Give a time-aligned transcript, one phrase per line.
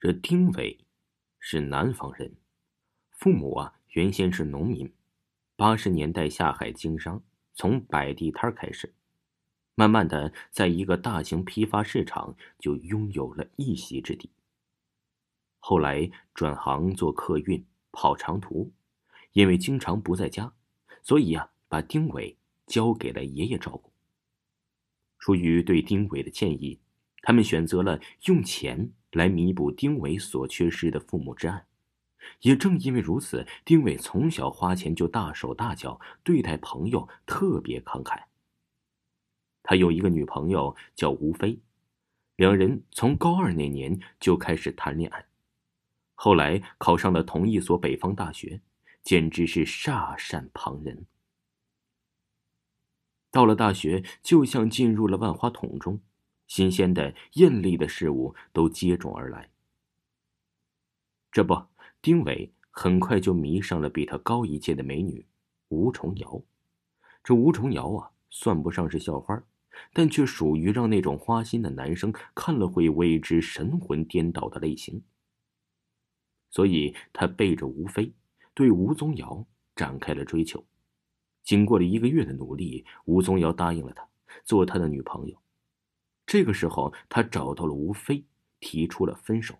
[0.00, 0.78] 这丁伟
[1.40, 2.36] 是南方人，
[3.10, 4.92] 父母啊原先是农民，
[5.56, 7.20] 八十年代下海经商，
[7.52, 8.94] 从摆地摊开始，
[9.74, 14.30] 慢慢的在一个大型批发市场就拥有了一席之地。
[15.58, 18.70] 后来转行做客运，跑长途，
[19.32, 20.52] 因为经常不在家，
[21.02, 22.38] 所以呀，把丁伟
[22.68, 23.92] 交给了爷爷照顾。
[25.18, 26.78] 出于对丁伟的歉意，
[27.20, 31.66] 他们选择了用钱来弥补丁伟所缺失的父母之爱。
[32.42, 38.24] 也正因为如此，丁伟从小花钱就大手大脚，对待朋友特别慷慨。
[39.62, 41.60] 他有一个女朋友叫吴飞，
[42.36, 45.26] 两人从高二那年就开始谈恋爱，
[46.14, 48.60] 后来考上了同一所北方大学，
[49.02, 51.06] 简直是煞善旁人。
[53.30, 56.00] 到了大学，就像进入了万花筒中，
[56.48, 59.48] 新鲜的、艳丽的事物都接踵而来。
[61.30, 61.54] 这不，
[62.02, 65.24] 丁伟很快就迷上了比他高一届的美女
[65.68, 66.42] 吴重瑶。
[67.22, 69.40] 这吴重瑶啊，算不上是校花，
[69.92, 75.02] 但却属于让那种花心的男生看了会为之神魂颠倒的类型。
[76.50, 78.10] 所以他背着吴飞，
[78.54, 80.64] 对吴宗尧展开了追求。
[81.42, 84.08] 经过了一个月的努力，吴宗尧答应了他，
[84.44, 85.38] 做他的女朋友。
[86.28, 88.22] 这个时候，他找到了吴飞，
[88.60, 89.58] 提出了分手。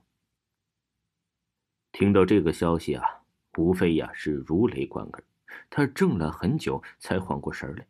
[1.92, 3.22] 听到这个消息啊，
[3.56, 5.25] 吴飞呀是如雷贯耳，
[5.70, 7.86] 他怔了很久才缓过神来，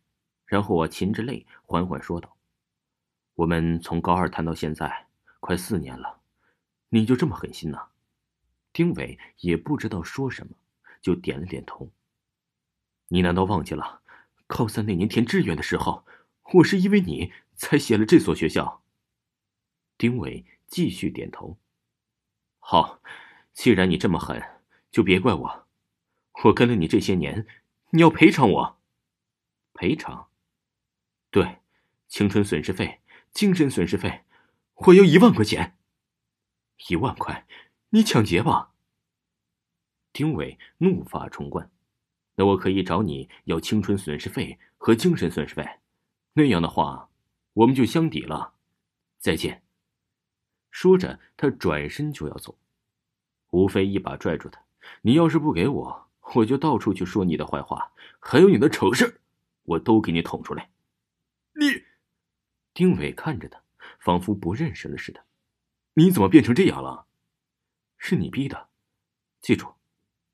[0.46, 2.36] 然后啊噙着泪缓缓说道
[3.34, 5.08] ：“我们从高二谈到现在，
[5.40, 6.20] 快四年了，
[6.90, 7.88] 你就这么狠心呐？”
[8.72, 10.52] 丁伟也不知道说什么，
[11.02, 11.90] 就点了点头。
[13.08, 14.02] 你难道忘记了，
[14.46, 16.06] 高三那年填志愿的时候，
[16.54, 18.82] 我是因为你才写了这所学校？
[19.98, 21.58] 丁伟继续点头。
[22.60, 23.02] 好，
[23.52, 24.40] 既然你这么狠，
[24.92, 25.66] 就别怪我。
[26.44, 27.46] 我跟了你这些年，
[27.90, 28.78] 你要赔偿我。
[29.74, 30.28] 赔偿？
[31.30, 31.58] 对，
[32.06, 33.00] 青春损失费、
[33.32, 34.22] 精神损失费，
[34.74, 35.76] 我要一万块钱。
[36.88, 37.44] 一万块？
[37.90, 38.72] 你抢劫吧？
[40.12, 41.72] 丁伟怒发冲冠。
[42.36, 45.80] 那我可以找你要青春损失费和精神损失费，
[46.34, 47.10] 那样的话，
[47.58, 48.54] 我们就相抵了。
[49.18, 49.64] 再见。
[50.70, 52.56] 说着，他转身就要走。
[53.50, 54.62] 吴飞一把拽住他
[55.02, 59.20] ：“你要是不给我，我就到处去说你的坏话，还有你的丑事，
[59.64, 60.70] 我都给你捅出来。”
[61.58, 61.82] 你，
[62.74, 63.60] 丁伟看着他，
[63.98, 65.24] 仿佛不认识了似的。
[65.94, 67.06] 你怎么变成这样了？
[67.96, 68.68] 是你逼的。
[69.40, 69.74] 记住，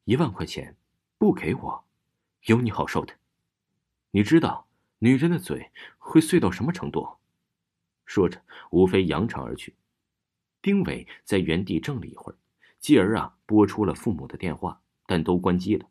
[0.05, 0.77] 一万块钱，
[1.17, 1.85] 不给我。
[2.43, 3.15] 有你好受的，
[4.11, 4.69] 你知道
[4.99, 7.17] 女人的嘴会碎到什么程度？
[8.07, 9.75] 说着，吴飞扬长而去。
[10.63, 12.37] 丁伟在原地怔了一会儿，
[12.79, 15.89] 继而啊拨出了父母的电话，但都关机了。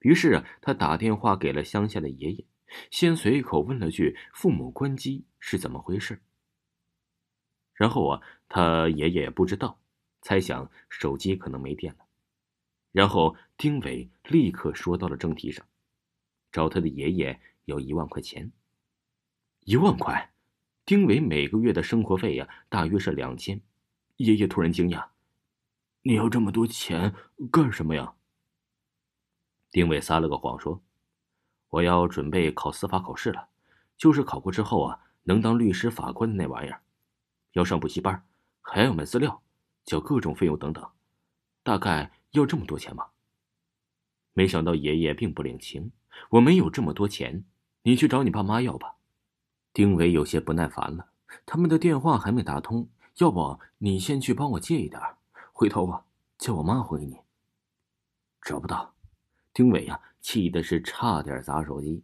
[0.00, 2.44] 于是啊，他打电话给了乡下的爷爷，
[2.90, 6.20] 先随口问了句：“父母关机是怎么回事？”
[7.74, 9.78] 然后啊，他爷爷不知道，
[10.20, 12.06] 猜想手机可能没电了。
[12.92, 15.66] 然后丁伟立刻说到了正题上，
[16.52, 18.50] 找他的爷爷要一万块钱。
[19.60, 20.32] 一万块，
[20.84, 23.60] 丁伟每个月的生活费呀，大约是两千。
[24.16, 25.08] 爷爷突然惊讶
[26.02, 27.14] ：“你要这么多钱
[27.52, 28.14] 干什么呀？”
[29.70, 30.82] 丁伟撒了个谎说
[31.68, 33.48] ：“我要准备考司法考试了，
[33.98, 36.80] 就是考过之后啊，能当律师、法官的那玩意儿。
[37.52, 38.26] 要上补习班，
[38.62, 39.42] 还要买资料，
[39.84, 40.90] 交各种费用等等，
[41.62, 43.12] 大概……”要这么多钱吧？
[44.34, 45.90] 没想到爷爷并不领情。
[46.28, 47.46] 我没有这么多钱，
[47.86, 48.96] 你去找你爸妈要吧。
[49.72, 51.06] 丁伟有些不耐烦了，
[51.46, 52.88] 他们的电话还没打通，
[53.18, 55.00] 要不你先去帮我借一点，
[55.52, 56.02] 回头啊
[56.36, 57.16] 叫我妈还给你。
[58.42, 58.92] 找不到，
[59.54, 62.02] 丁伟呀，气的是差点砸手机。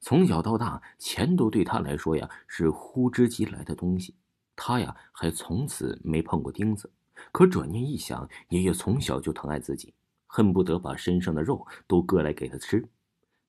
[0.00, 4.16] 从小到大，钱都对他来说呀是呼之即来的东西，
[4.56, 6.90] 他呀还从此没碰过钉子。
[7.30, 9.94] 可转念一想，爷爷从小就疼爱自己，
[10.26, 12.84] 恨不得把身上的肉都割来给他吃。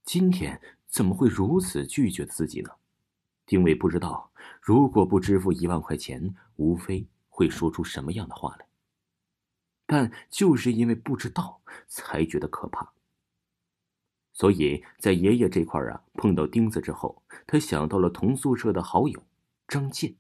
[0.04, 0.60] 今天
[0.92, 2.70] 怎么会如此拒绝自己呢？
[3.46, 8.66] 丁伟不知道，如果不支付一万块钱，吴非会说出什么样的话来。
[9.86, 12.92] 但就是因为不知道，才觉得可怕。
[14.34, 19.24] 所以在爷爷这块啊碰到钉子之后，他想到了同宿舍的好友
[19.68, 20.16] 张健。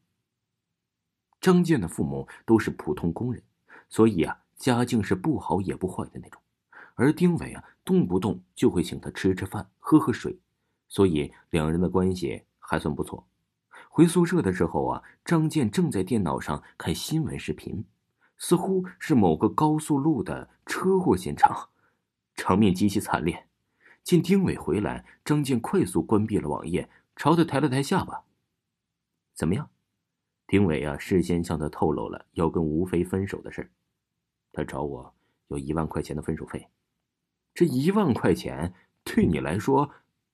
[1.40, 3.44] 张健的父母都是普通工人，
[3.90, 6.42] 所以啊，家境是不好也不坏的那种。
[6.96, 10.38] 而丁伟啊，动不动就会请他吃吃饭、喝喝水，
[10.92, 13.26] 所以两人的关系还算不错。
[13.90, 17.86] 回宿舍的时候啊，张健正在电脑上看新闻视频，
[18.38, 21.70] 似乎是某个高速路的车祸现场，
[22.36, 23.48] 场面极其惨烈。
[24.04, 28.26] 见丁伟回来，张健快速关闭了网页，朝他抬了抬下巴
[29.34, 29.70] ：“怎么样？”
[30.46, 33.72] 丁伟啊，事先向他透露了要跟吴飞分手的事
[34.52, 35.14] 他找我
[35.48, 36.68] 要一万块钱的分手费。
[37.54, 38.74] 这一万块钱
[39.06, 39.90] 对你来说，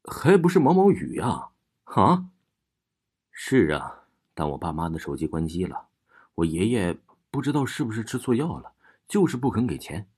[0.07, 1.49] 还不是毛毛雨呀？
[1.83, 2.29] 啊？
[3.31, 5.89] 是啊，但我爸妈的手机关机了，
[6.35, 6.97] 我爷爷
[7.29, 8.73] 不知道是不是吃错药了，
[9.07, 10.09] 就是不肯给钱，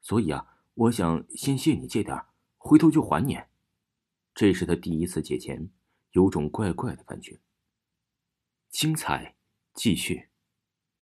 [0.00, 2.24] 所以啊，我想先借你借点
[2.56, 3.38] 回头就还你。
[4.34, 5.70] 这是他第一次借钱，
[6.12, 7.38] 有种怪怪的感觉。
[8.70, 9.36] 精彩
[9.74, 10.30] 继续。